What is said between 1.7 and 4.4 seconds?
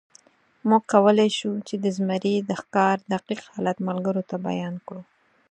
د زمري د ښکار دقیق حالت ملګرو ته